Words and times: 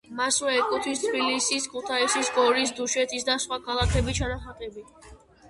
მასვე 0.19 0.51
ეკუთვნის 0.59 1.03
თბილისის, 1.03 1.67
ქუთაისის, 1.73 2.31
გორის, 2.39 2.73
დუშეთის, 2.81 3.27
და 3.29 3.37
სხვა 3.45 3.61
ქალაქების 3.69 4.21
ჩანახატები. 4.23 4.87